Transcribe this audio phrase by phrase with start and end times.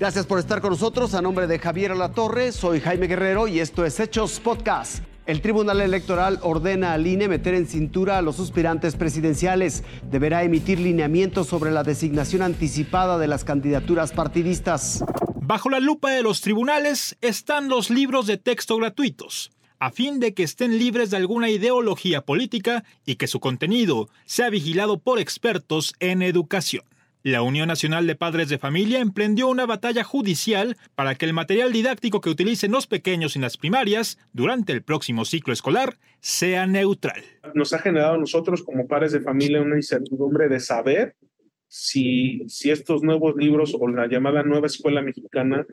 [0.00, 1.12] Gracias por estar con nosotros.
[1.12, 5.04] A nombre de Javier Alatorre, soy Jaime Guerrero y esto es Hechos Podcast.
[5.26, 9.84] El Tribunal Electoral ordena al INE meter en cintura a los aspirantes presidenciales.
[10.10, 15.04] Deberá emitir lineamientos sobre la designación anticipada de las candidaturas partidistas.
[15.36, 20.32] Bajo la lupa de los tribunales están los libros de texto gratuitos, a fin de
[20.32, 25.92] que estén libres de alguna ideología política y que su contenido sea vigilado por expertos
[26.00, 26.84] en educación.
[27.22, 31.70] La Unión Nacional de Padres de Familia emprendió una batalla judicial para que el material
[31.70, 37.22] didáctico que utilicen los pequeños en las primarias durante el próximo ciclo escolar sea neutral.
[37.54, 41.14] Nos ha generado a nosotros como padres de familia una incertidumbre de saber
[41.68, 45.66] si, si estos nuevos libros o la llamada nueva escuela mexicana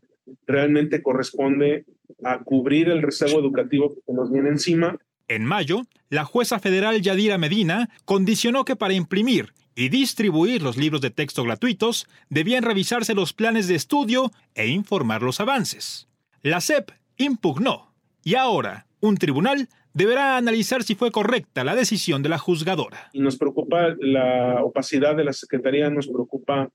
[0.46, 1.86] realmente corresponde
[2.26, 4.98] a cubrir el rezago educativo que nos viene encima.
[5.30, 11.02] En mayo, la jueza federal Yadira Medina condicionó que para imprimir y distribuir los libros
[11.02, 16.08] de texto gratuitos, debían revisarse los planes de estudio e informar los avances.
[16.42, 22.30] La SEP impugnó y ahora un tribunal deberá analizar si fue correcta la decisión de
[22.30, 23.10] la juzgadora.
[23.14, 26.70] Y nos preocupa la opacidad de la Secretaría, nos preocupa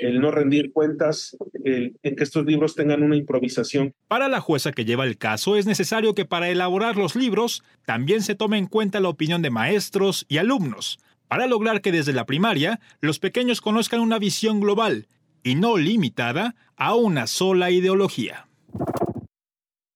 [0.00, 3.92] el no rendir cuentas, en que estos libros tengan una improvisación.
[4.08, 8.22] Para la jueza que lleva el caso es necesario que para elaborar los libros también
[8.22, 10.98] se tome en cuenta la opinión de maestros y alumnos,
[11.28, 15.08] para lograr que desde la primaria los pequeños conozcan una visión global
[15.42, 18.48] y no limitada a una sola ideología.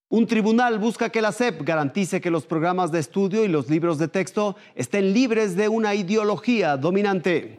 [0.08, 3.96] Un tribunal busca que la SEP garantice que los programas de estudio y los libros
[3.98, 7.54] de texto estén libres de una ideología dominante.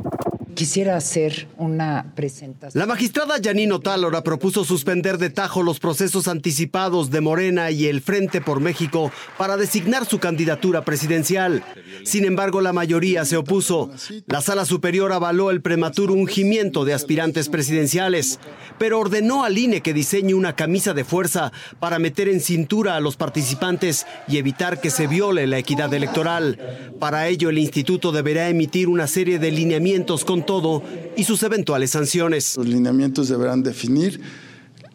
[0.56, 2.80] Quisiera hacer una presentación.
[2.80, 8.02] La magistrada Janino Talora propuso suspender de tajo los procesos anticipados de Morena y el
[8.02, 11.64] Frente por México para designar su candidatura presidencial.
[12.04, 13.92] Sin embargo, la mayoría se opuso.
[14.28, 18.40] La sala superior avaló el prematuro ungimiento de aspirantes presidenciales,
[18.78, 23.00] pero ordenó al INE que diseñe una camisa de fuerza para meter en cintura a
[23.00, 26.60] los participantes y evitar que se viole la equidad electoral.
[27.00, 30.84] Para ello, el instituto deberá emitir una serie de lineamientos con todo
[31.16, 32.58] y sus eventuales sanciones.
[32.58, 34.22] Los lineamientos deberán definir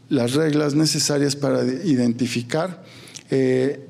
[0.08, 2.84] las reglas necesarias para identificar
[3.30, 3.86] eh,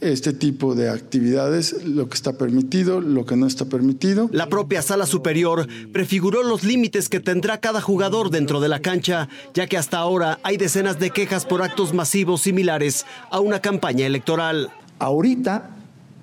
[0.00, 4.30] este tipo de actividades, lo que está permitido, lo que no está permitido.
[4.32, 9.28] La propia sala superior prefiguró los límites que tendrá cada jugador dentro de la cancha,
[9.54, 14.06] ya que hasta ahora hay decenas de quejas por actos masivos similares a una campaña
[14.06, 14.70] electoral.
[14.98, 15.76] Ahorita,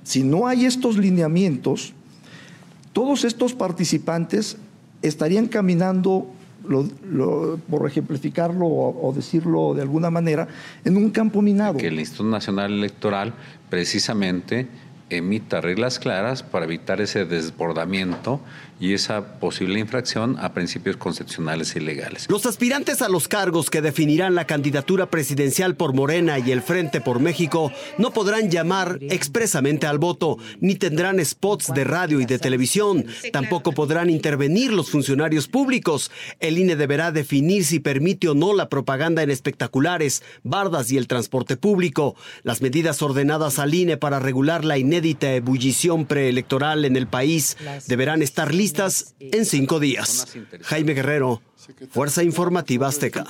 [0.04, 1.94] si no hay estos lineamientos,
[2.98, 4.58] todos estos participantes
[5.04, 6.26] estarían caminando,
[7.70, 10.48] por ejemplificarlo o, decirlo de alguna manera,
[10.84, 11.78] en un campo minado.
[11.78, 13.36] Que el Instituto Nacional Electoral
[13.70, 14.66] precisamente
[15.10, 18.42] emita reglas claras para evitar ese desbordamiento
[18.80, 22.28] y esa posible infracción a principios constitucionales y legales.
[22.30, 27.02] Los aspirantes a los cargos que definirán la candidatura presidencial por Morena y el Frente
[27.02, 32.40] por México no podrán llamar expresamente al voto, ni tendrán spots de radio y de
[32.40, 33.06] televisión.
[33.34, 36.12] Tampoco podrán intervenir los funcionarios públicos.
[36.40, 41.08] El INE deberá definir si permite o no la propaganda en espectaculares, bardas y el
[41.08, 42.16] transporte público.
[42.44, 48.24] Las medidas ordenadas al INE para regular la inédita ebullición preelectoral en el país deberán
[48.24, 50.36] estar listas en cinco días.
[50.64, 51.42] Jaime Guerrero,
[51.92, 53.26] Fuerza Informativa Azteca.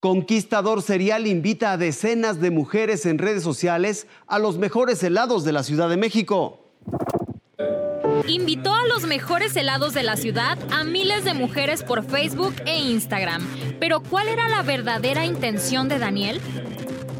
[0.00, 5.52] Conquistador Serial invita a decenas de mujeres en redes sociales a los mejores helados de
[5.52, 6.58] la Ciudad de México.
[8.26, 12.78] Invitó a los mejores helados de la ciudad a miles de mujeres por Facebook e
[12.78, 13.46] Instagram.
[13.78, 16.40] Pero ¿cuál era la verdadera intención de Daniel?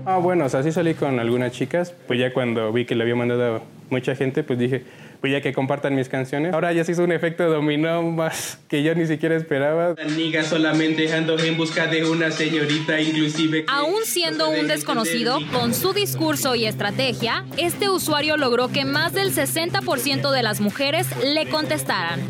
[0.05, 3.03] Ah, bueno, o sea, sí salí con algunas chicas, pues ya cuando vi que le
[3.03, 4.83] había mandado mucha gente, pues dije,
[5.21, 6.53] pues ya que compartan mis canciones.
[6.53, 9.95] Ahora ya se hizo un efecto dominó más que yo ni siquiera esperaba.
[10.17, 13.65] Niga solamente ando en busca de una señorita, inclusive.
[13.69, 19.33] Aún siendo un desconocido, con su discurso y estrategia, este usuario logró que más del
[19.33, 22.21] 60% de las mujeres le contestaran.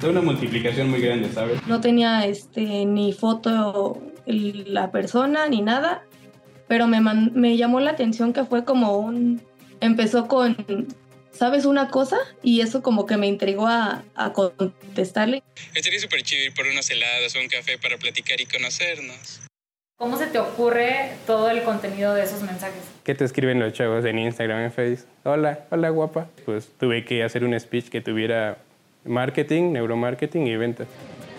[0.00, 1.60] Fue una multiplicación muy grande, ¿sabes?
[1.66, 6.04] No tenía este, ni foto la persona ni nada,
[6.70, 9.42] pero me, me llamó la atención que fue como un...
[9.80, 10.56] Empezó con
[11.32, 12.16] ¿sabes una cosa?
[12.44, 15.42] Y eso como que me intrigó a, contestarle.
[15.74, 19.40] Estaría súper chido ir por unos helados o un café para platicar y conocernos.
[19.96, 22.84] ¿Cómo se te ocurre todo el contenido de esos mensajes?
[23.02, 25.08] ¿Qué te escriben los chavos en Instagram, en Facebook?
[25.24, 26.28] Hola, hola guapa.
[26.44, 28.58] Pues tuve que hacer un speech que tuviera
[29.04, 30.86] marketing, neuromarketing y ventas.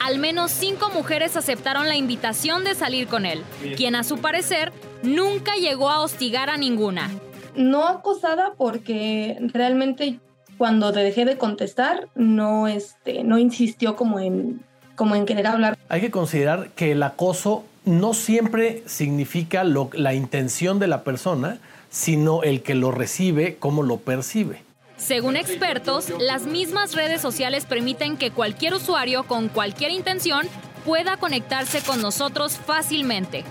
[0.01, 3.43] Al menos cinco mujeres aceptaron la invitación de salir con él,
[3.77, 7.09] quien a su parecer nunca llegó a hostigar a ninguna
[7.55, 10.19] no acosada porque realmente
[10.57, 14.61] cuando te dejé de contestar no este no insistió como en
[14.95, 15.77] como en querer hablar.
[15.89, 21.57] Hay que considerar que el acoso no siempre significa la intención de la persona,
[21.89, 24.63] sino el que lo recibe, cómo lo percibe.
[24.97, 30.47] Según expertos, las mismas redes sociales permiten que cualquier usuario con cualquier intención
[30.85, 33.43] pueda conectarse con nosotros fácilmente.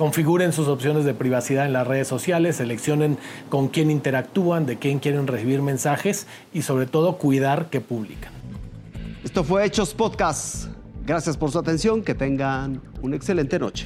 [0.00, 3.18] Configuren sus opciones de privacidad en las redes sociales, seleccionen
[3.50, 8.32] con quién interactúan, de quién quieren recibir mensajes y sobre todo cuidar que publican.
[9.22, 10.68] Esto fue Hechos Podcast.
[11.04, 13.84] Gracias por su atención, que tengan una excelente noche.